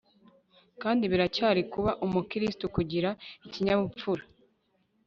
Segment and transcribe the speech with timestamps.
[0.81, 3.09] Kandi biracyari kuba umukristo kugira
[3.45, 4.23] ikinyabupfura